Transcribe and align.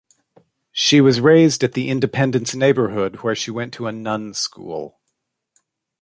She 0.71 0.99
was 0.99 1.21
raised 1.21 1.63
at 1.63 1.73
the 1.73 1.87
Independence 1.89 2.55
neighborhood, 2.55 3.17
where 3.17 3.35
she 3.35 3.51
went 3.51 3.71
to 3.75 3.85
a 3.85 3.91
Nun 3.91 4.33
school. 4.33 4.99